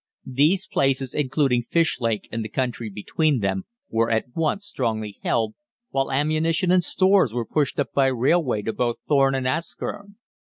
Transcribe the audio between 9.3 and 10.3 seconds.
and Askern.